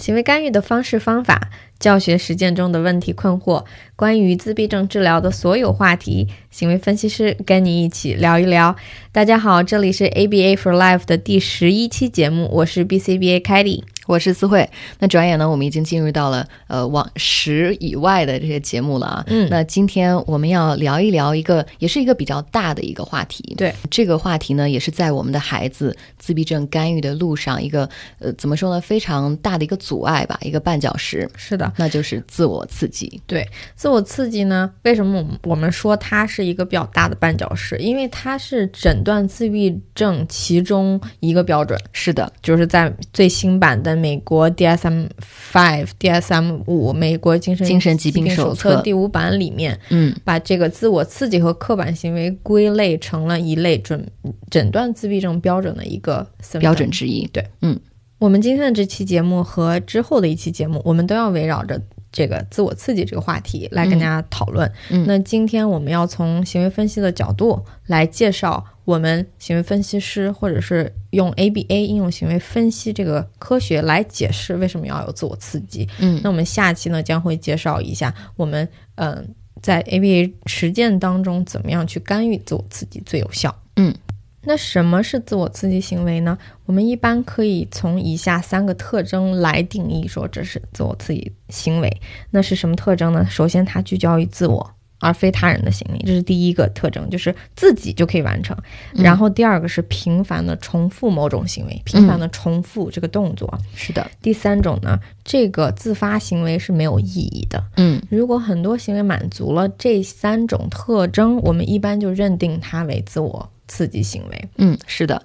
[0.00, 3.64] 行为干预的方式方法、教学实践中的问题困惑，
[3.94, 8.74] 关于自闭症治疗的所有话题，行为分析师跟你一起聊一聊。
[9.12, 13.82] 大家好，这里是 ABA for Life 的第十一期节目，我是 BCBA Kitty。
[14.10, 14.68] 我是思慧。
[14.98, 19.24] 那转眼呢，我们已经进入到了呃往十以外的这些节目了啊。
[19.28, 23.54] 嗯那今天我们要聊一聊一个，也是一个比较大的一个话题。
[23.56, 33.22] 对，这个话题呢，也是在我们的孩子自闭症干预的路上一个呃怎么说呢，非常大的一个阻碍吧，一个绊脚石，是的，那就是自我刺激。
[33.28, 37.78] 对自我刺激呢，为什么我们我们说它是一个比较大的绊脚石？
[37.78, 41.78] 因为它是诊断自闭症其中一个标准。
[41.92, 45.08] 是的，就是在最新版的美国 DSM
[45.52, 54.04] Five、DSM 五美国精神精神疾病手手册第五版里面，嗯，把这个自我刺激和刻板行为归类成了一类准
[54.50, 56.26] 诊断自闭症标准的一个
[56.58, 57.26] 标准之一。
[57.26, 57.78] 对，嗯。
[58.18, 61.80] 我们今天的这期节目和之后的一期节目，我们都要围绕着
[62.12, 64.70] 这个自我刺激这个话题来跟大家讨论。
[64.90, 65.06] 嗯。
[65.06, 75.88] 那今天我们要从行为分析的角度来介绍我们行为分析师，或者是用 ABA 应用行为分析这个科学来解释为什么要有自我刺激。
[76.00, 79.24] 嗯那我们下期呢将会介绍一下我们嗯、呃
[79.62, 83.54] 在 ABA 实践当中怎么样去干预自我刺激最有效。
[83.76, 83.94] 嗯。
[84.42, 86.38] 那什么是自我刺激行为呢？
[86.64, 92.00] 我们一般可以从以下三个特征来定义，说这是自我刺激行为。
[92.30, 93.26] 那是什么特征呢？
[93.28, 98.56] 首先，它聚焦于自我，而非他人的行为，这是第一个特征，就是自己就可以完成。
[98.94, 103.58] 嗯然后第二个是频繁的重复某种行为，频繁的重复这个动作。
[103.74, 107.64] 是的，第三种呢，这个自发行为是没有意义的。
[107.76, 114.48] 嗯如果很多行为满足了这三种特征，我们一般就认定它为自我刺激行为。
[114.56, 115.22] 嗯，是的，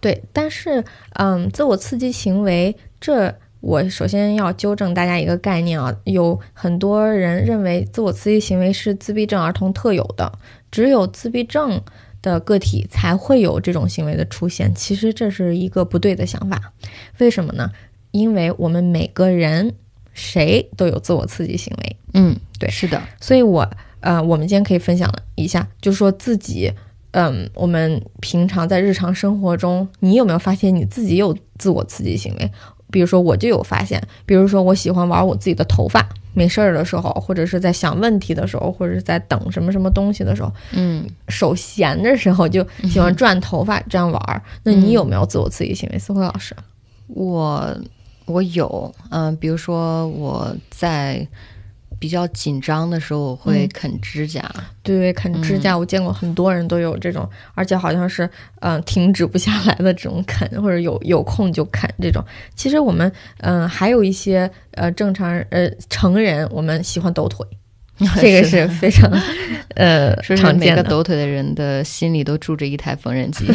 [0.00, 3.34] 对，但是，嗯，自我刺激行为，这
[3.66, 10.32] 我首先要纠正大家一个概念啊，有很多人认为自我刺激行为是自闭症儿童特有的，
[10.70, 11.82] 只有自闭症
[12.22, 14.72] 的个体才会有这种行为的出现。
[14.72, 16.72] 其实这是一个不对的想法，
[17.18, 17.72] 为什么呢？
[18.12, 19.74] 因为我们每个人
[20.12, 23.68] 谁都有自我刺激行为，嗯，对是的，所以我
[23.98, 26.72] 呃，我们今天可以分享一下，就是说自己，
[27.10, 32.52] 嗯，我们平常在日常生活中，你有没有发现你自己有自我刺激行为？
[32.90, 44.40] 比如说，我就有发现，比如说我喜欢玩我自己的头发，没事儿的时候，或者是在想问题的时候，或者是在等什么什么东西的时候，嗯手闲的时候就喜欢转头发 这样玩儿。
[44.62, 45.98] 那你有没有自我刺激行为？
[45.98, 46.54] 思慧老师？
[47.08, 47.76] 我
[48.26, 51.26] 我有，嗯、比如说我在
[51.98, 53.68] 比较紧张的时候，我会嗯。
[53.74, 54.42] 啃指甲，
[54.82, 58.24] 对对，啃指甲，我见过很多人都有这种，而且好像是
[58.60, 62.24] 嗯、呃停止不下来的这种啃， 或者有有空就啃这种。
[62.54, 67.46] 其实我们嗯、呃还有一些呃正常人呃成人，我们喜欢抖腿，
[68.20, 69.10] 这个是非常
[69.74, 70.76] 呃说是常见的。
[70.76, 73.46] 每个抖腿的人的心里都住着一台缝纫机。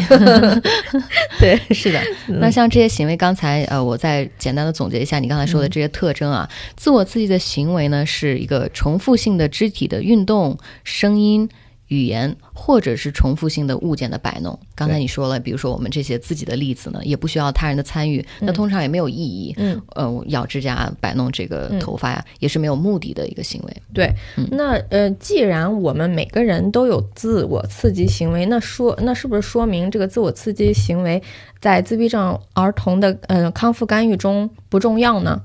[1.38, 2.00] 对，是的，
[2.40, 6.48] 那像这些行为，刚才呃，我再简单的总结一下你刚才说的这些特征啊。
[6.76, 11.48] 自我刺激的行为呢，是一个重复性的肢体的运动、声音、
[11.92, 14.58] 语言，或者是重复性的物件的摆弄。
[14.74, 19.54] 刚才你说了，比如说我们这些自己的例子呢，也不需要他人的参与，那通常也没有意义。
[19.58, 23.76] 嗯，呃，我咬指甲、摆弄这个嗯头发呀，也是没有目的的一个行为。
[23.92, 24.10] 对，
[24.50, 31.22] 那呃，既然我们每个人都有自我刺激行为，那说那是不是说明这个自我刺激行为
[31.60, 35.42] 在自闭症儿童的呃康复干预中不重要呢？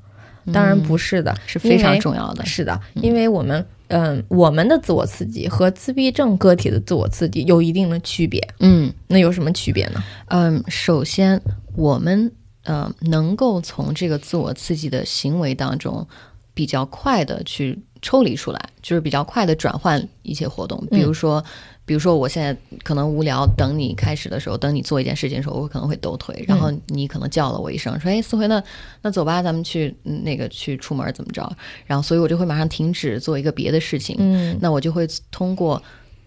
[0.53, 2.45] 当然不是的，是非常重要的。
[2.45, 8.45] 是的，因为我们嗯、我们的自我刺激和自闭症个体的自我刺激有一定的区别。
[8.59, 10.03] 嗯那有什么区别呢？
[10.27, 11.41] 嗯，首先
[11.75, 12.31] 我们
[12.63, 16.05] 呃能够从这个自我刺激的行为当中
[16.53, 21.43] 比较快的去抽离出来，就是比较快的转换一些活动，比如说。
[21.87, 22.53] 比如说，我现在
[22.83, 28.62] 可能无聊，等你开始的时候，等你做一件事情的时候，我可能会抖腿，然后你可能叫了我一声，说：“哎，思回，那
[29.03, 31.50] 那走吧，咱们去嗯那个去出门怎么着？”
[31.88, 34.57] 然后，所以我就会马上停止做一个别的事情，嗯。
[34.62, 35.81] 那我就会通过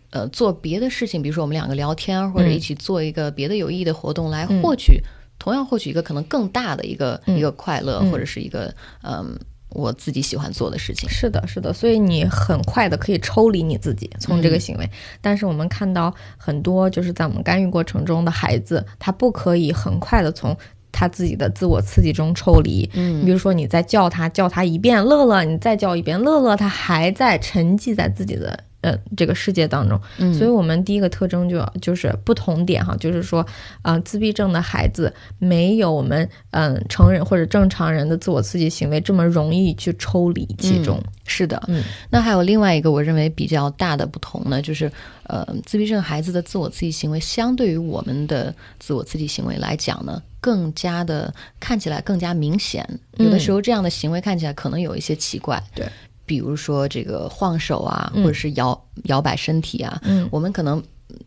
[0.08, 4.98] 呃做别的事情，比如说我们两个聊天，或者一起做一个别的有意义的活动，来获取、
[5.38, 7.36] 同样获取一个可能更大的一个、嗯。
[7.36, 8.10] 一个快乐，嗯。
[8.10, 9.38] 或者是一个嗯
[9.70, 11.08] 我自己喜欢做的事情。
[11.08, 14.90] 是的，是的，所以你很快的可以抽离你自己从这个行为。
[15.20, 20.56] 但是我们看到很多就是在我们干预过程中的孩子，他不可以很快的从
[20.92, 22.90] 他自己的自我刺激中抽离。
[22.94, 30.00] 嗯比如说，你再叫他叫他一遍乐乐，你再叫一遍乐乐，他还在沉寂在自己的呃这个世界当中。
[30.18, 33.46] 嗯，所以我们第一个特征就要就是不同点哈，就是说，
[33.82, 41.02] 呃，自闭症的孩子没有我们嗯、成人或者正常人的自我刺激行为这么容易去抽离其中。
[41.24, 44.90] 是的，嗯那还有另外一个我认为比较大的不同呢，就是
[45.24, 52.84] 呃，自闭症孩子的自我刺激行为，相对于我们的自我刺激行为来讲呢，更加的看起来更加明显。
[53.16, 55.86] 有的时候这样的行为看起来可能有一些奇怪，对，
[56.30, 58.80] 比如说这个晃手啊，嗯或者是摇
[59.10, 60.80] 摇摆身体啊，嗯我们可能。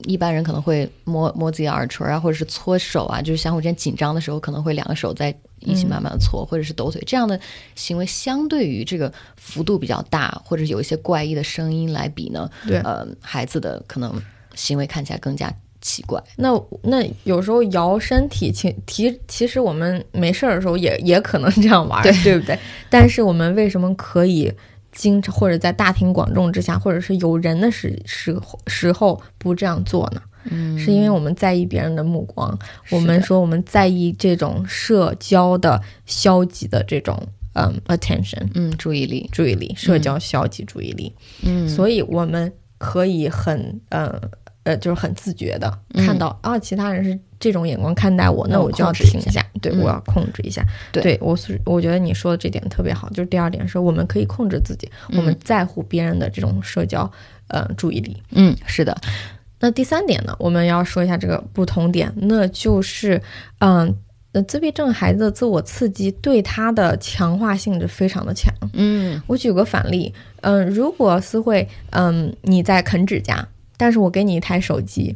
[0.06, 5.28] 一般人可能会摸摸自己耳垂啊，或者是搓手啊，就是相互之间紧张的时候，可能会两个手在
[5.60, 7.38] 一起慢慢的搓，或者是抖腿这样的
[7.76, 14.10] 行为，相对于这个幅度比较大，或者有一些怪异的声音来比呢，对呃，孩子的可能
[14.56, 16.24] 行为看起来更加奇怪。
[16.38, 16.50] 那
[16.82, 22.58] 那有时候摇身体，其其其实我们没事儿的时候也也可能这样玩对不对？
[22.90, 24.50] 但是我们为什么可以
[24.94, 30.22] 经常或者在大庭广众之下，或者是有人的时时时候不这样做呢？
[30.51, 32.57] 嗯是因为我们在意别人的目光，
[32.92, 37.18] 我们说我们在意这种社交的消极的这种
[37.54, 41.13] 嗯 attention 嗯，注意力，注意力，社交消极注意力，
[41.44, 44.19] 嗯，所以我们可以很呃
[44.63, 50.65] 呃，就是很自觉的嗯看到、啊，其他人是这种眼光看待我，那我就要停下，对、嗯我要控制一下。
[50.92, 57.10] 对我是我觉得你说的这点特别好，就是第二点是我们可以控制自己，我们在乎别人的这种社交
[57.48, 58.21] 呃注意力。
[58.31, 58.95] 嗯，是的，
[59.60, 63.21] 那第三点呢，我们要说一下这个不同点，那就是
[63.60, 63.95] 嗯。
[64.33, 68.51] 呃，自闭症孩子的自我刺激对他的强化性质非常的强。
[68.74, 70.12] 嗯我举个反例，
[70.42, 73.48] 嗯、如果思慧，嗯，你在啃指甲，
[73.84, 75.14] 但是我给你一台手机，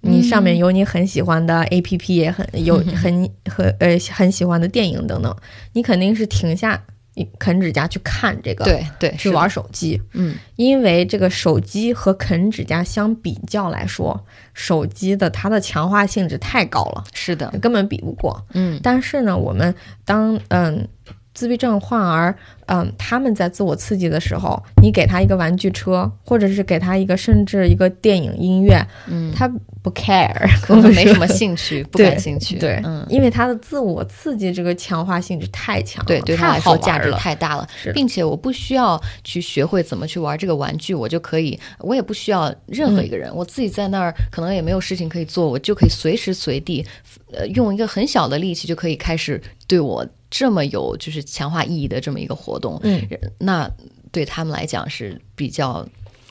[0.00, 5.36] 你上面有你很喜欢的 A P P，也很有很很呃很喜欢的电影等等，
[5.74, 6.82] 你肯定是停下
[7.12, 10.34] 你啃指甲去看这个，，对对，去玩，手机，嗯。
[10.56, 14.18] 因为这个手机和啃指甲相比较来说，
[14.54, 18.42] 手机的它的强化性质太高了，是的，根本比不过。
[18.54, 18.80] 嗯。
[18.82, 19.74] 但是呢，我们
[20.06, 20.88] 当嗯
[21.36, 22.34] 自闭症患儿
[22.68, 29.46] 嗯他们在自我刺激的时候，你给他一个玩具车，或者是给他一个甚至一个电影音乐，嗯，他
[29.82, 33.06] 不 care， 可能没什么兴趣，不感兴趣，对，嗯。
[33.08, 37.12] 因为他的自我刺激这个强化性质太强了，对，对他太来说价值。
[37.12, 46.84] 太大了是，并且我不需要去学会怎么去玩这个玩具，我就可以，我也不需要任何一个人，我自己在那儿可能也没有事情可以做，我就可以随时随地，
[47.32, 53.00] 呃，用一个很小的力气就可以开始对我这么有就是强化意义的这么一个活动，嗯，
[53.38, 53.70] 那
[54.10, 55.86] 对他们来讲是比较。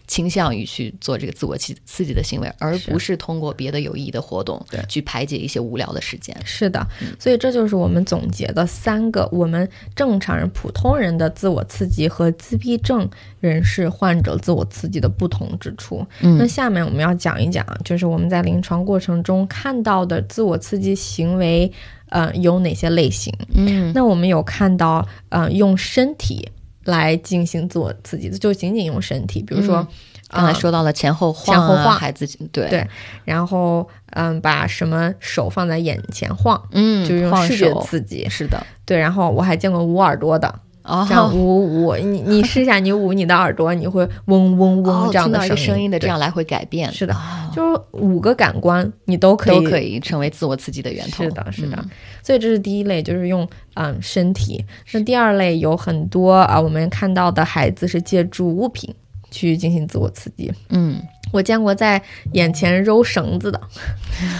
[0.07, 6.37] 倾向于去做这个自我刺刺激的行为，而不是通过别的有意义的活动对去排解一些无聊的时间。
[6.45, 6.87] 是的，
[7.19, 13.09] 所以这就是我们总结的三个我们正常人、普通人的自我刺激和自闭症
[13.39, 16.05] 人士患者自我刺激的不同之处。
[16.21, 21.71] 嗯那下面我们要讲一讲，就是我们在临床过程中看到的自我刺激行为，
[22.09, 23.33] 呃，有哪些类型？
[23.53, 26.49] 嗯那我们有看到，呃，用身体
[26.83, 29.77] 来进行自我刺激，就仅仅用身体，比如说。
[29.77, 29.87] 嗯
[30.27, 32.85] 刚才啊说到了前后晃、啊，前后晃孩子对对
[33.23, 38.27] 然后，嗯，把什么手放在眼前晃，嗯，就是用视觉刺激。
[38.27, 40.53] 是的，对，然后我还见过捂耳朵的，
[40.85, 47.19] 哦这样捂捂捂，你你试一下，你捂你的耳朵，你会嗡嗡嗡这样的到一个声音的这样来回改变，是的哦
[47.53, 51.23] 就是五个感官你都可以都可以成为自我刺激的源头。
[51.23, 51.77] 是的，是的。
[51.81, 51.89] 嗯
[52.21, 54.65] 所以这是第一类，就是用嗯身体。
[54.91, 58.93] 那第二类有很多啊，我们看到的孩子是借助物品
[59.35, 60.49] 去进行自我刺激。
[60.69, 61.01] 嗯，
[61.33, 62.01] 我见过在
[62.31, 63.59] 眼前揉绳子的，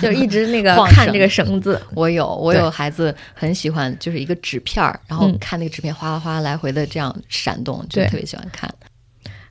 [0.02, 1.82] 就一直那个看这个绳子。
[1.94, 8.74] 我有，我有孩子很喜欢，就是一个纸片儿，然后嗯看那个纸片哗啦哗啦来回的这样闪动，就特别喜欢看。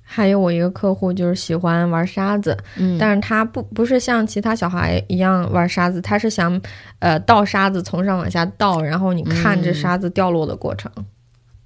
[0.07, 6.59] 还有我一个客户就是喜欢玩沙子，嗯，但是他不不是像其他小孩一样玩沙子，他是想
[7.01, 10.91] 呃倒沙子从上往下倒，然后你看着嗯沙子掉落的过程。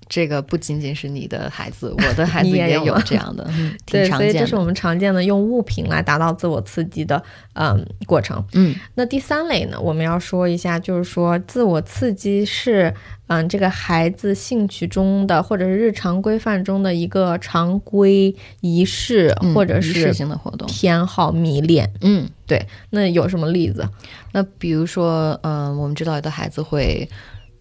[0.08, 4.32] 这个不仅仅是你的孩子，我的孩子也也有这样的，嗯 挺对，常见的。
[4.32, 7.22] 所以这是我们常见的用物品来达到自我刺激的
[7.54, 8.42] 嗯过程。
[8.54, 12.92] 嗯那第三类呢，我们要说一下，就是说自我刺激是
[13.26, 20.66] 嗯这个孩子兴趣中的或者是日常规范中的一个常规仪式，嗯或者是活动。
[20.68, 21.92] 偏好迷恋。
[22.00, 23.86] 嗯，对那有什么例子？
[24.32, 27.08] 那比如说，嗯、我们知道有的孩子会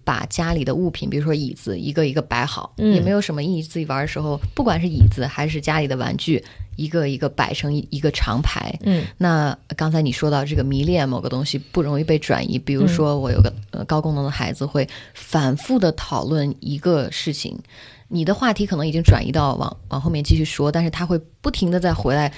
[0.07, 3.61] 把家里的物品，比如说椅子，一个一个摆好，嗯也没有什么意义。
[3.61, 6.41] 自己玩的时候，不管是椅子还是家里的玩具，
[6.77, 8.73] 一个一个摆成一一个长排。
[8.83, 17.59] 嗯那刚才你说到这个迷恋某个东西不容易被转移，比如说我有个呃高功能的孩子会反复的讨论一个事情，
[18.07, 22.31] 你的话题可能已经转移到往往后面继续说，但是他会不停的再回来，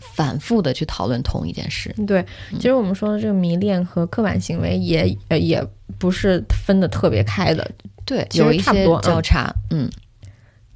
[0.00, 1.94] 反复的去讨论同一件事。
[2.06, 2.24] 对，
[2.56, 5.64] 其实我们说的这个迷恋和刻板行为也呃也
[5.98, 7.70] 不是分的特别开的，
[8.04, 9.02] 对，有一些差不多嗯。
[9.02, 9.90] 交叉，嗯。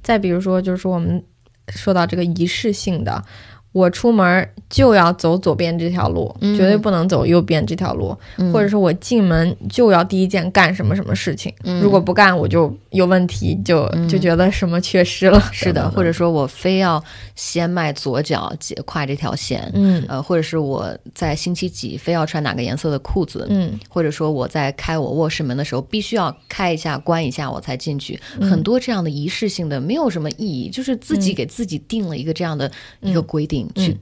[0.01, 1.21] 再比如说，就是说我们
[1.67, 3.23] 说到这个仪式性的，
[3.71, 6.57] 我出门就要走左边这条路，嗯。
[6.57, 8.51] 绝对不能走右边这条路，嗯。
[8.51, 11.79] 或者说我进门就要第一件干什么什么事情，嗯。
[11.79, 14.07] 如果不干我就有问题，就、嗯。
[14.09, 15.39] 就觉得什么缺失了。
[15.53, 17.03] 是的，或者说我非要
[17.35, 20.03] 先迈左脚解跨这条线，嗯。
[20.07, 23.79] 呃，或者是我在星期几非要穿哪个颜色的裤子，嗯。
[23.87, 28.49] 或者说我在开我卧室门的时候必须要开一下、关一下我才进去，嗯。
[28.49, 31.35] 很多这样的仪式性的没有什么意义，就是自己嗯。
[31.35, 32.69] 给自己定了一个这样的
[33.01, 33.97] 一个规定嗯去、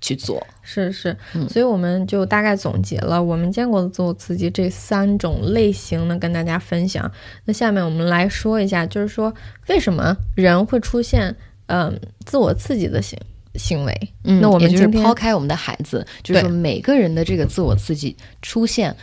[0.00, 0.46] 去做。
[0.62, 7.10] 是是，嗯所以我们就大概总结了我们见过的自我刺激这三种类型呢，跟大家分享。
[7.44, 9.34] 那下面我们来说一下，就是说
[9.68, 11.34] 为什么人会出现
[11.72, 13.16] 嗯、自我刺激的行
[13.54, 14.12] 行为？
[14.24, 18.94] 嗯，那我们就是抛开我们的孩子，就是说每个人的这个自我刺激出现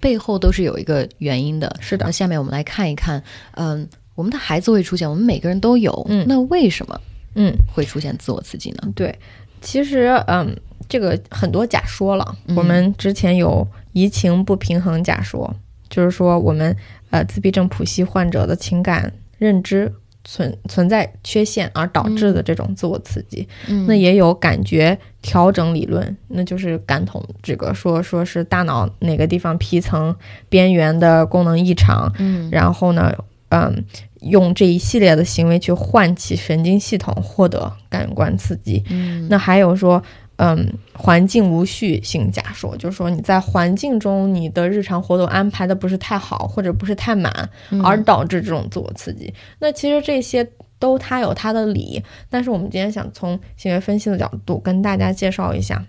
[0.00, 1.76] 背后都是有一个原因的。
[1.80, 3.20] 是的那，下面我们来看一看，
[3.54, 7.00] 嗯，我们的孩子会出现，我们每个人都有，嗯那为什么
[7.36, 8.92] 嗯，会出现自我刺激呢？
[8.94, 9.16] 对，
[9.60, 10.54] 其实嗯，
[10.88, 12.36] 这个很多假说了。
[12.48, 15.54] 嗯我们之前有移情不平衡假说，
[15.88, 16.76] 就是说我们
[17.10, 19.92] 呃自闭症谱系患者的情感认知
[20.24, 23.46] 存存在缺陷而导致的这种自我刺激。
[23.68, 30.14] 嗯那也有感觉调整理论，那就是感统这个说说是大脑哪个地方皮层
[30.48, 33.12] 边缘的功能异常，嗯然后呢，
[33.50, 33.84] 嗯，
[34.28, 38.84] 用这一系列的行为去唤起神经系统，获得感官刺激。
[38.90, 40.02] 嗯那还有说，
[40.36, 49.32] 嗯，环境无序性假说，就是说你在环境中你的日常活动安排的不是太好，或者不是太满，嗯而导致这种自我刺激。
[49.58, 50.46] 那其实这些
[50.78, 55.84] 都它有它的理，但是我们今天想从行为分析的角度跟大家介绍一下。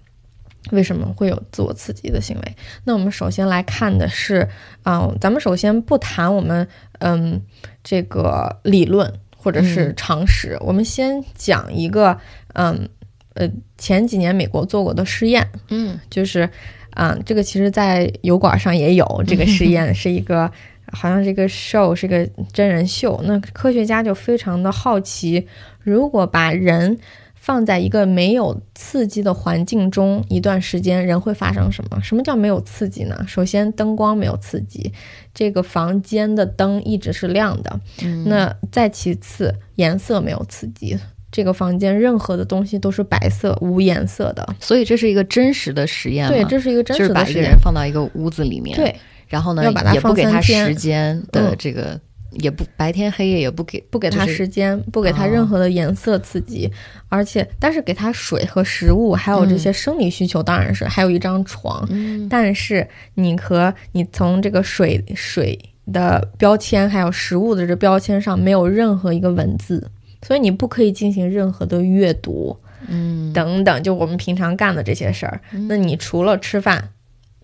[0.72, 2.56] 为什么会有自我刺激的行为？
[2.84, 4.48] 那我们首先来看的是，
[4.84, 6.68] 啊、咱们首先不谈我们
[7.00, 7.42] 嗯
[7.84, 12.18] 这个理论或者是嗯常识，我们先讲一个
[12.54, 12.88] 嗯
[13.34, 16.50] 呃前几年美国做过的试验，嗯就是
[16.92, 20.52] 啊、这个其实在油管上也有这个试验， 是一个
[20.92, 23.22] 好像这个 show 是个真人秀。
[23.24, 25.48] 那科学家就非常的好奇，
[25.84, 26.98] 如果把人
[27.40, 32.00] 放在一个没有刺激的环境中一段时间，人会发生什么？
[32.02, 33.26] 什么叫没有刺激呢？
[33.28, 34.92] 首先，灯光没有刺激，
[35.34, 37.80] 这个房间的灯一直是亮的。
[38.04, 40.98] 嗯那再其次，颜色没有刺激。
[41.30, 47.60] 这个房间任何的东西都是白色无颜色的，所以这是一个真实的实验对，吗这是一个真就是实的实验把一个人。
[47.62, 48.96] 放到一个屋子里面，，对，
[49.28, 52.00] 然后呢要把它放也不给他时间的嗯这个，
[52.32, 55.28] 也不白天黑夜也不给不给它就是时间，不给它哦。
[55.28, 56.72] 任何的颜色刺激，
[57.10, 61.88] 而且但是给他水和食物，还有这些生理需求，当然是、还有一张床。
[61.90, 62.28] 嗯。
[62.30, 65.58] 但是你和你从这个水水
[65.94, 69.90] 的标签，还有食物的这标签上没有任何一个文字，
[70.22, 72.58] 所以你不可以进行任何的阅读
[72.88, 73.32] 嗯。
[73.32, 75.40] 等等，就我们平常干的这些事儿。
[75.70, 76.90] 那你除了吃饭、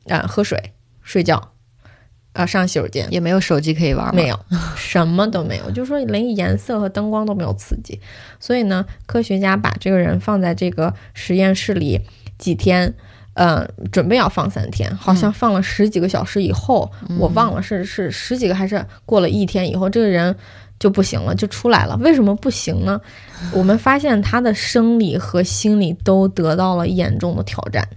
[0.09, 0.59] 啊、喝水、
[1.01, 1.52] 睡觉、
[2.33, 4.11] 啊、上洗手间，也没有手机可以玩吗？
[4.13, 4.39] 没有，
[4.75, 7.99] 什么都没有，就是说连颜色和灯光都没有刺激。
[8.39, 12.01] 所以呢，科学家把这个人放在这个实验室里
[12.37, 12.93] 几天，
[13.35, 20.35] 呃，准备要放三天，好像放了十几个小时以后，我忘了是是十几个还是过了一天以后，这个人。
[20.79, 21.95] 就不行了，就出来了。
[22.01, 22.99] 为什么不行呢？
[23.53, 27.87] 我们发现他的生理和心理都得到了严重的挑战。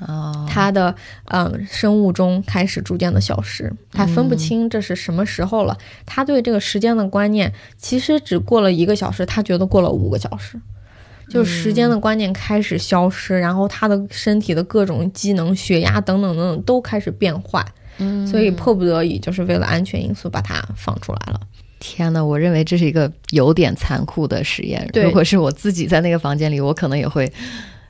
[0.00, 0.94] 哦，他的
[1.26, 5.76] 嗯生物钟开始逐渐的消失，他分不清这是什么时候了。
[6.04, 10.60] 他对这个时间的观念，其实只过了一个小时，他觉得过了五个小时，
[11.30, 17.64] 就是时间的观念开始消失，然后他的身体的各种机能、血压等等等等都开始变坏，
[17.98, 21.40] 嗯所以迫不得已，就是为了安全因素把它放出来了。
[21.78, 24.88] 天呐，我认为这是一个有点残酷的实验。
[24.94, 27.30] 如果是我自己在那个房间里，我可能也会，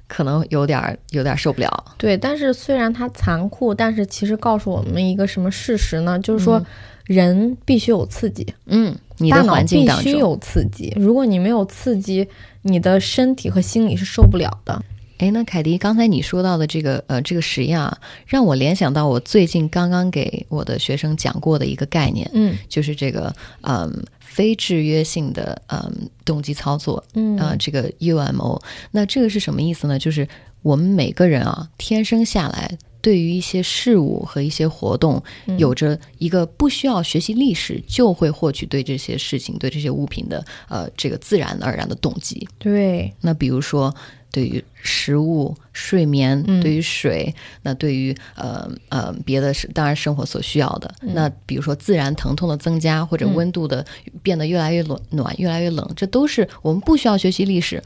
[0.09, 1.85] 可能有点儿有点儿受不了。
[1.99, 6.19] 对，但是虽然它残酷，但是其实告诉我们一个什么事实呢？
[6.21, 6.65] 就是说，
[7.05, 10.93] 人必须有刺激，嗯，你的大脑环境当中，必须有刺激。
[10.97, 12.29] 如果你没有刺激，
[12.63, 14.83] 你的身体和心理是受不了的。
[15.19, 28.61] 哎，那凯迪，刚才你说到的这个呃这个实验啊，让我联想到我最近刚刚给我的学生讲过的一个概念，嗯就是这个嗯非制约性的嗯动机操作，嗯呃，这个 UMO。
[28.91, 29.99] 那这个是什么意思呢？
[29.99, 30.29] 就是
[30.61, 35.23] 我们每个人啊，天生下来对于一些事物和一些活动，
[35.57, 42.47] 有着一个不需要学习历史就会获取对这些事情、对这些物品的呃这个自然而然的动机。
[42.59, 43.95] 对，那比如说。
[44.37, 50.95] 对于食物、睡眠，对于水，那对于呃呃别的，是当然生活所需要的。
[51.01, 53.83] 那比如说自然疼痛的增加，或者温度的
[54.23, 57.83] 变得越来越暖、暖越来越冷，这都是我们不需要学习历史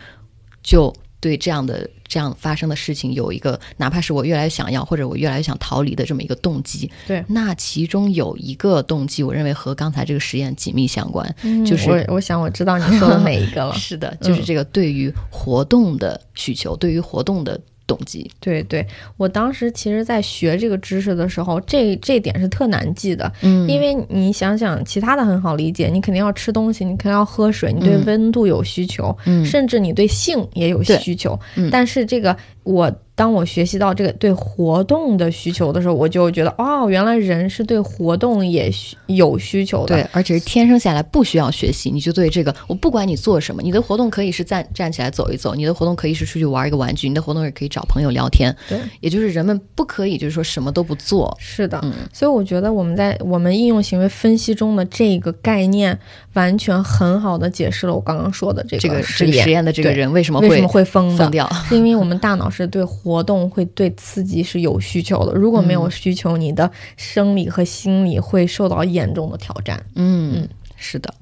[0.61, 0.93] 就。
[1.21, 6.91] 对这样的这样发生的事情，有一个哪怕是我越来越想要，或者我越来越想逃离的这么一个动机。
[7.07, 11.35] 对，那其中有一个动机，我认为和刚才这个实验紧密相关，
[11.65, 13.75] 就是我我想我知道你说的哪一个了。
[13.79, 17.61] 是的，就是这个对于活动的需求，对于活动的。
[17.91, 23.33] 动机对对，我当时其实，在学这个知识的时候，这这点是特难记的。
[23.43, 31.37] 嗯，因为你想想，其他的很好理解，你肯定要吃东西，你肯定要喝水，你对温度有需求，嗯，甚至你对性也有需求。
[31.57, 32.93] 嗯，但是这个我。
[33.21, 38.73] 当我学习到这个对活动的需求的时候，我就觉得哦，原来人是对活动也
[39.09, 55.99] 有需求的，对，而且是天生下来不需要学习，你就对这个，我不管你做什么，你的活动可以是站站起来走一走，你的活动可以是出去玩一个玩具，你的活动也可以找朋友聊天，对，也就是人们不可以就是说什么都不做，是的，嗯，所以我觉得我们在我们应用行为分析中的这个概念，
[56.33, 59.51] 完全很好的解释了我刚刚说的这个这个实验。
[59.63, 69.85] 的这个人为什么为什么会疯疯掉， 是因为我们大脑是对活活动会对刺激是有需求的，如果没有需求，你的生理和心理会受到严重的挑战。
[69.97, 71.13] 嗯，是的。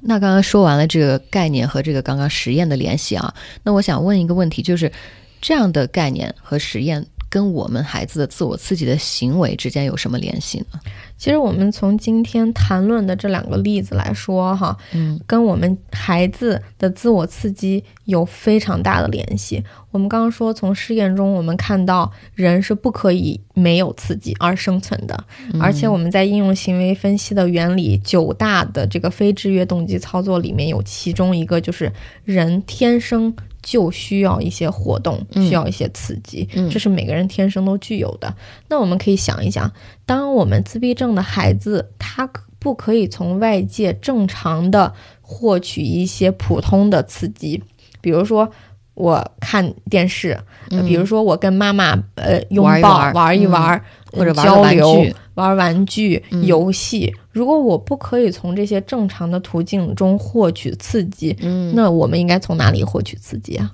[0.00, 4.92] 那刚刚说完了这个概念和这个刚刚实验的联系啊，那我想问一个问题，就是
[5.40, 7.04] 这样的概念和实验。
[7.34, 10.78] 跟我们孩子的自我刺激的行为之间有什么联系呢？
[11.18, 19.60] 其实我们从今天谈论的这两个例子来说，哈，嗯，跟我们孩子的自我刺激有非常大的联系。
[19.90, 25.24] 我们刚刚说，从试验中我们看到人是不可以没有刺激而生存的，
[25.58, 31.92] 而且我们在应用行为分析的原理九大的这个非制约动机操作里面有其中一个就是
[32.24, 33.34] 人天生。
[33.64, 38.32] 就需要一些活动，需要一些刺激，这是每个人天生都具有的。
[38.68, 39.72] 那我们可以想一想，
[40.06, 47.62] 当我们自闭症的孩子，他不可以从外界正常的获取一些普通的刺激，
[48.00, 48.48] 比如说
[48.92, 50.38] 我看电视，
[50.68, 53.82] 比如说我跟妈妈呃拥抱玩一玩，
[54.14, 57.12] 或者交流玩玩具游戏。
[57.30, 63.72] 如果我不可以从这些正常的途径中获取刺激，嗯，那我们应该从哪里获取刺激啊？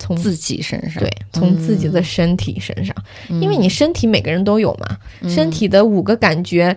[0.00, 2.96] 从自己身上，对，从自己的身体身上，
[3.28, 4.96] 因为你身体每个人都有嘛，
[5.28, 6.74] 身体的五个感觉，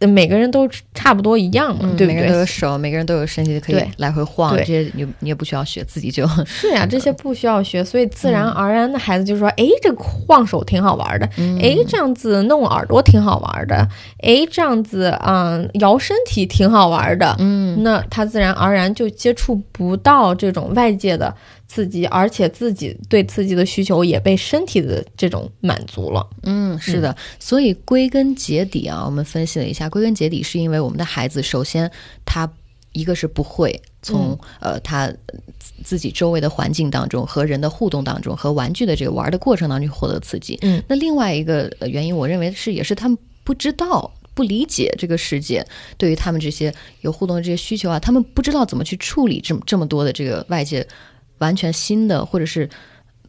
[0.00, 2.14] 每个人都差不多一样嘛，对不对？
[2.14, 11.26] 每个人都有手，每个人都有身体可以来回晃，这些你你也不需要学，自己就是呀， 这些不需要学，所以自然而然的孩子就说，哎，这个晃手挺好玩的，
[11.60, 13.86] 哎，这样子弄耳朵挺好玩的，
[14.22, 21.34] 哎，这样子嗯摇身体挺好玩的，嗯，那他自然而然就接触不到这种外界的。
[21.68, 26.26] 刺激，而且自己对刺激的需求也被身体的这种满足了。
[26.44, 27.14] 嗯，是的。
[27.40, 31.90] 所以归根结底啊，我们分析了一下，归根结底是因为我们的孩子，首先
[32.24, 32.48] 他
[32.92, 35.12] 一个是不会从呃他
[35.84, 40.58] 自己周围的环境当中和人的互动当中和玩具的这个玩的过程当中获得刺激。
[40.62, 45.66] 嗯，那另外一个原因，我认为是也是他们不知道、不理解这个世界，
[45.98, 50.86] 对于他们这些有互动的这些需求啊，他们不知道怎么去处理这么这么多的这个外界。
[51.38, 52.68] 完全新的，或者是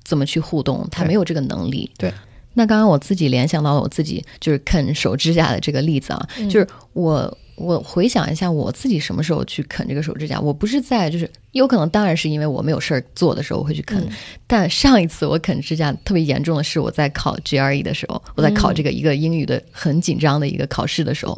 [0.04, 1.90] 怎么去互动，他没有这个能力。
[1.98, 2.14] 对，
[2.54, 7.38] 那刚刚我自己联想到了我自己就是啃手指甲的这个例子啊，就是我。
[7.58, 10.40] 我回想一下，我自己什么时候去啃这个手指甲？
[10.40, 14.08] 我不是在，就是有可能，当然是因为我没有事儿做的时候我会去啃。
[14.46, 21.36] 但上一次我啃指甲特别严重的是我在考 GRE 的时候，我在考这个一个英语的很紧张的一个考试的时候，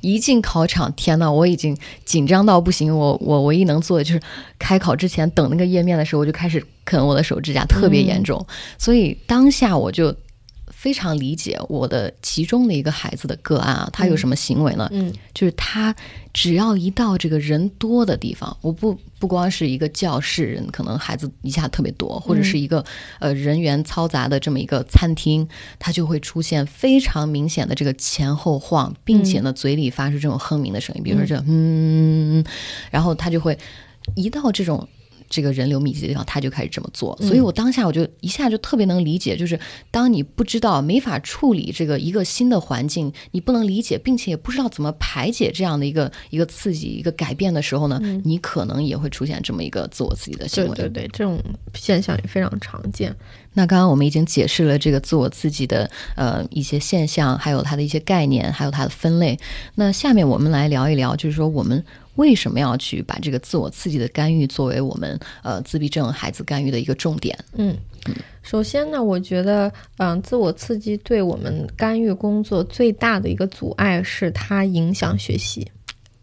[0.00, 2.96] 一进考场，天呐，我已经紧张到不行。
[2.96, 4.20] 我我唯一能做的就是
[4.58, 8.44] 开考之前等那个页面的时候，我就开始啃我的手指甲，特别严重。
[8.76, 10.12] 所以当下我就。
[10.80, 14.88] 非常理解我的其中的一个孩子的个案啊，他有什么行为呢？
[14.92, 15.94] 嗯，就是他
[16.32, 22.82] 只要一到这个人多的地方，我不不光是一个教室，人可能孩子一下特别多，或者是一个
[23.18, 25.46] 呃人员嘈杂的这么一个餐厅，
[25.78, 32.42] 他就会出现非常明显的这个前后晃，并且呢嘴里发出这种哼鸣的声音，比如说这嗯，
[32.90, 33.58] 然后他就会
[34.14, 34.88] 一到这种。
[35.30, 37.16] 这个人流密集的地方，他就开始这么做。
[37.22, 39.58] 所以我当下我就一下就特别能理解，就是
[39.90, 50.74] 当你不知道、没法处理这个一个新的环境，你不能理解，并且也不知道怎么排解这样的一个一个刺激、一个改变的时候呢，你可能也会出现这么一个自我刺激的行为。
[50.74, 51.40] 对对对，这种
[51.74, 53.14] 现象也非常常见。
[53.52, 59.38] 那刚刚我们已经解释了这个自我刺激的呃一些现象，还有它的一些概念，还有它的分类。
[59.76, 61.84] 那下面我们来聊一聊，就是说我们。
[62.20, 67.34] 为什么要去把这个自我刺激的干预作为我们呃自闭症孩子干预的一个重点？
[67.54, 67.74] 嗯，
[68.42, 75.66] 首先呢，我觉得，嗯，自我刺激对我们干预工作最大的一个阻碍是它影响学习。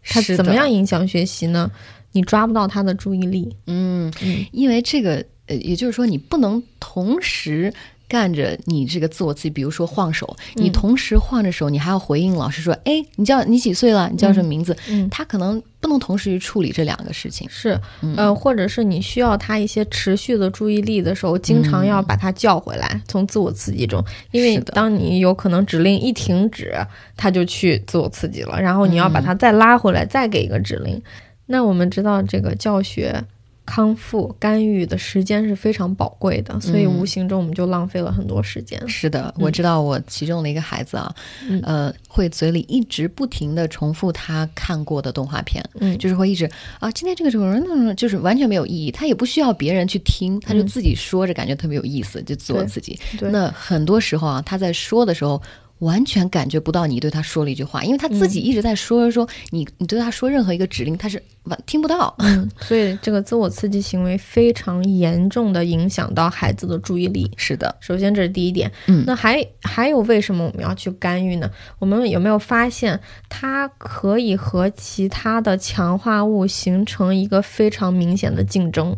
[0.04, 1.68] 它怎么样影响学习呢？
[2.12, 3.52] 你抓不到他的注意力。
[3.66, 4.12] 嗯，
[4.52, 7.74] 因为这个呃，也就是说，你不能同时。
[8.08, 14.08] 干着你这个自我刺激，比如说晃手，你同时晃着手，你还要回应老师说：“哎，你叫你几岁了？
[14.10, 17.46] 你叫什么名字？”嗯，他可能不能同时去处理这两个事情。
[17.50, 17.78] 是，
[18.16, 26.74] 呃，或者是你需要他一些持续的注意力的时候，经常要把他叫回来，从自我刺激中，因为当你有可能指令一停止，
[27.14, 31.00] 他就去自我刺激了，然后你要把他再拉回来，再给一个指令。
[31.44, 33.22] 那我们知道这个教学。
[33.70, 38.82] 康复干预的时间是非常宝贵的，所以无形中我们就浪费了很多时间。
[38.88, 41.14] 是的，我知道我其中的一个孩子啊，
[41.62, 46.50] 呃，会嘴里一直不停的重复他看过的动画片，嗯，就是会一直
[46.80, 52.98] 啊，今天这个什么，就是完全没有意义，他也不需要别人去听，他就自己说着，感觉特别有意思，就自我刺激。
[53.20, 55.42] 那很多时候啊，他在说的时候。
[55.80, 62.14] 完全感觉不到你对他说了一句话，因为他自己一直在说说你，你对他说任何一个指令，他是完听不到。
[62.18, 67.30] 嗯，所以这个自我刺激行为非常严重的影响到孩子的注意力。
[67.36, 68.70] 是的，首先这是第一点。
[68.86, 71.50] 嗯，那还还有为什么我们要去干预呢？
[71.78, 78.96] 我们有没有发现它可以和其他的强化物形成一个非常明显的竞争？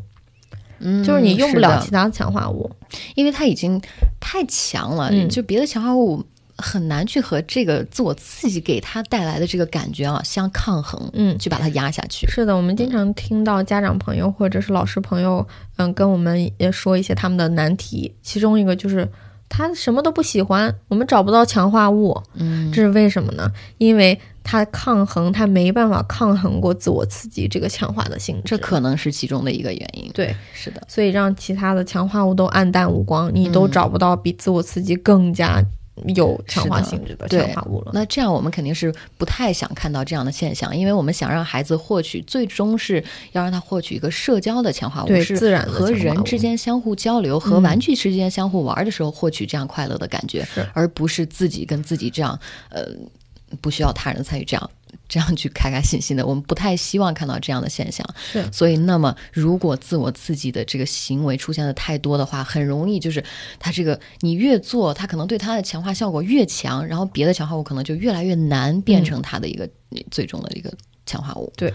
[0.83, 2.71] 嗯，就是你用不了其他强化物，
[3.14, 3.79] 因为它已经
[4.19, 5.11] 太强了。
[5.12, 6.25] 嗯，就别的强化物。
[6.61, 12.27] 很难去和这个自我刺激给他带来的这个感觉啊相抗衡，嗯，去把它压下去。
[12.27, 15.46] 是的，我们经常听到家长朋友或者是老师朋友，
[15.77, 19.09] 嗯，跟我们也说一些他们的难题，其中一个就是
[19.49, 23.51] 他什么都不喜欢，我们找不到强化物，嗯，这是为什么呢？
[23.79, 30.11] 因为他抗衡，他没办法抗衡过自我刺激这个强化的性质，这可能是其中的一个原因。
[30.12, 35.62] 对，是的，所以让其他的强化物都暗淡无光，你都找不到比自我刺激更加。
[36.14, 52.38] 有强化性质的强化物了，那这样我们肯定是不太想看到这样的现象，因为我们想让孩子获取，最终是要让他获取一个社交的强化物，是自然和人之间相互交流，和玩具之间相互玩的时候获取这样快乐的感觉，而不是自己跟自己这样，
[52.70, 52.87] 呃，
[53.61, 54.70] 不需要他人参与这样。
[55.09, 58.07] 这样去开开心心的，我们不太希望看到这样的现象。
[58.33, 63.22] 是，所以那么如果自我刺激的这个行为出现的太多的话，很容易就是
[63.59, 69.68] 他这个你越做，他可能对他的强化效果越强，然后别的强化物可能就越来越难变成他的一个
[70.11, 70.72] 最终的一个。
[71.11, 71.53] 强化物。
[71.57, 71.73] 对，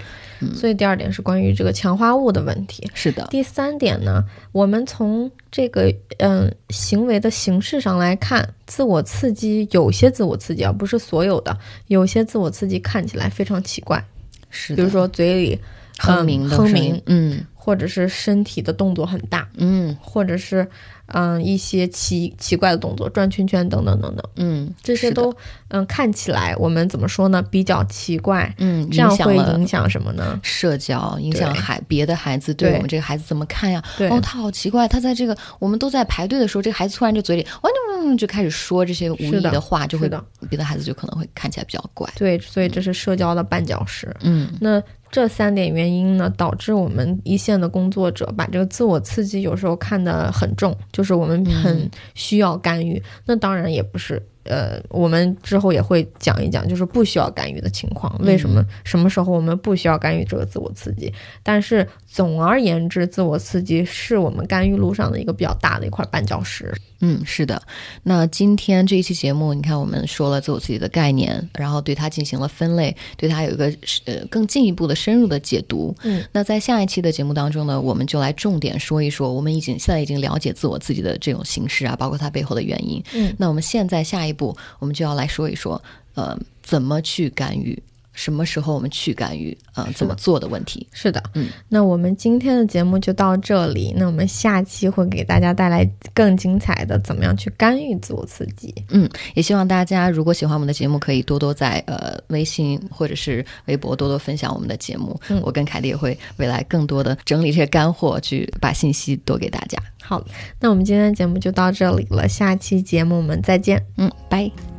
[0.56, 2.89] 所以第二点是关于这个强化物的问题。
[2.93, 14.02] 是的，第三点呢，我们从这个嗯行为的形式上来看，自我刺激有些自我刺激啊，不是所有的，有些自我刺激看起来非常奇怪，
[14.50, 15.60] 是比如说嘴里
[15.98, 20.67] 哼鸣哼鸣，嗯，或者是身体的动作很大，嗯，或者是。
[21.08, 25.32] 嗯，一些奇奇怪的动作，转圈圈等等等等，嗯，这些都
[25.67, 27.43] 嗯看起来我们怎么说呢？
[27.43, 30.39] 比较奇怪，嗯，这样会影响什么呢？
[30.41, 33.84] 社交，影响孩别的孩子对我们这个孩子怎么看呀？
[34.10, 37.69] 哦，他好奇怪，他在这个我们都在排队的时候，这个孩子突然就嘴里哇
[38.03, 40.10] 就就开始说这些无意的话，就会
[40.49, 42.10] 别的孩子就可能会看起来比较怪。
[42.15, 44.13] 对，所以这是社交的绊脚石。
[44.21, 44.81] 嗯，那。
[45.12, 53.01] 这三点原因呢，导致我们一线的工作者把这个自我刺激有时候看得很重，就是我们很需要干预。
[53.25, 54.21] 那当然也不是。
[54.43, 61.12] 呃，我们之后也会讲一讲，就是不需要干预的情况，为什么什么时候我们不需要干预这个自我刺激？
[61.41, 66.73] 但是总而言之，自我刺激是我们干预路上的一个比较大的一块绊脚石。
[67.01, 67.62] 嗯，是的。
[68.04, 73.65] 那今天这一期节目，你看我们说了自我刺激的概念，然后对它进行了分类，对它有一个
[74.06, 75.93] 呃更进一步的深入的解读。
[76.04, 83.04] 嗯，那在下一期的节目当中呢，我们就来重点说一说，我们已经现在已经了解自我刺激的这种形式啊，包括它背后的原因。
[83.13, 87.78] 嗯，那我们现在下一步，我们就要来说一说，呃，怎么去干预
[88.15, 90.88] 什么时候我们去干预，呃，怎么做的问题。
[90.91, 98.73] 是的，嗯，那我们今天的节目就到这里，那我们下期会给大家带来更精彩的，怎么样去干预自我刺激。
[98.89, 105.19] 嗯也希望大家如果喜欢我们的节目，可以多多在呃微信或者是微博多多分享我们的节目。
[105.30, 109.78] 嗯我跟凯丽也会未来更多的整理这些干货，去把信息多给大家。
[110.01, 110.23] 好，
[110.60, 113.84] 那我们今天的节目就到这里了，下期节目我们再见。
[113.97, 114.74] 嗯，拜。